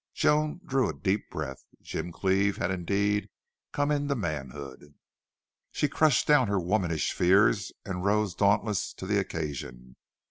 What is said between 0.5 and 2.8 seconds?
drew a deep breath. Jim Cleve had